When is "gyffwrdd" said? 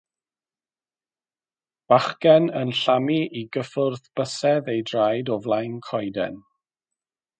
3.57-4.09